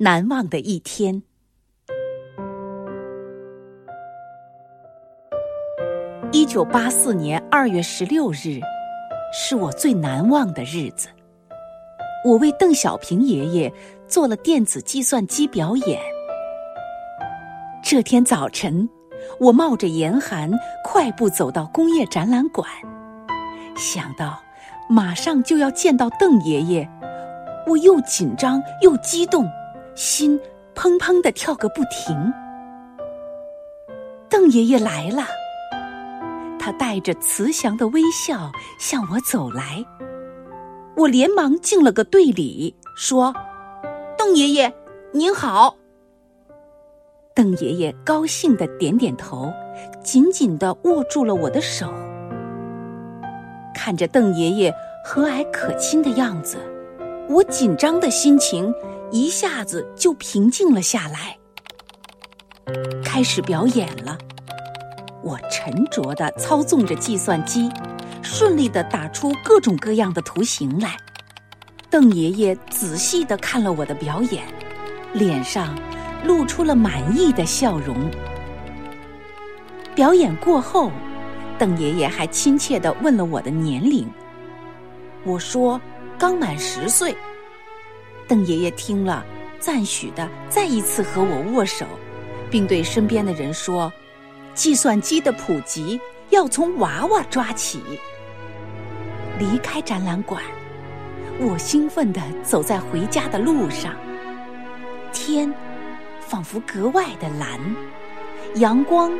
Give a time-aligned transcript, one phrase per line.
[0.00, 1.20] 难忘的一天。
[6.30, 8.60] 一九八四年二月十六日，
[9.32, 11.08] 是我最难忘的日子。
[12.24, 13.72] 我为邓小平爷爷
[14.06, 16.00] 做了电子计算机表演。
[17.82, 18.88] 这天早晨，
[19.40, 20.48] 我冒着严寒，
[20.84, 22.70] 快步走到工业展览馆，
[23.76, 24.40] 想到
[24.88, 26.88] 马上就要见到邓爷爷，
[27.66, 29.44] 我又紧张又激动。
[29.98, 30.38] 心
[30.76, 32.32] 砰砰的跳个不停。
[34.28, 35.24] 邓爷爷来了，
[36.56, 39.84] 他带着慈祥的微笑向我走来。
[40.96, 43.34] 我连忙敬了个对礼，说
[44.16, 44.72] ：“邓爷爷
[45.10, 45.74] 您好。”
[47.34, 49.52] 邓爷爷高兴的点点头，
[50.04, 51.92] 紧紧的握住了我的手。
[53.74, 54.72] 看着邓爷爷
[55.04, 56.56] 和蔼可亲的样子，
[57.28, 58.72] 我紧张的心情。
[59.10, 61.36] 一下子就平静了下来。
[63.04, 64.18] 开始表演了，
[65.22, 67.70] 我沉着的操纵着计算机，
[68.22, 70.96] 顺利的打出各种各样的图形来。
[71.88, 74.44] 邓爷爷仔细的看了我的表演，
[75.14, 75.74] 脸上
[76.22, 77.96] 露出了满意的笑容。
[79.94, 80.92] 表演过后，
[81.58, 84.06] 邓爷爷还亲切的问了我的年龄。
[85.24, 85.80] 我说
[86.18, 87.16] 刚满十岁。
[88.28, 89.24] 邓爷爷听了，
[89.58, 91.86] 赞许的再一次和我握手，
[92.50, 93.90] 并对身边的人说
[94.54, 95.98] ：“计算机的普及
[96.28, 97.80] 要从娃娃抓起。”
[99.40, 100.42] 离开展览馆，
[101.40, 103.94] 我兴奋的走在回家的路上。
[105.12, 105.52] 天
[106.20, 107.58] 仿佛格外的蓝，
[108.56, 109.10] 阳光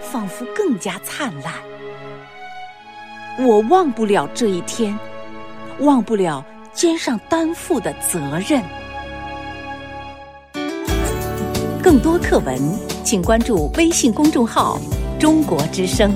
[0.00, 1.54] 仿佛更加灿烂。
[3.38, 4.98] 我忘不了这一天，
[5.78, 6.44] 忘不了。
[6.72, 8.62] 肩上担负的责任。
[11.82, 12.58] 更多课文，
[13.04, 14.78] 请关注微信公众号
[15.18, 16.12] “中国之声”。